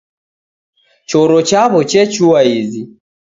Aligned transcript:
Choro 1.09 1.39
chaw'o 1.49 1.79
chechua 1.89 2.39
izi. 2.59 2.83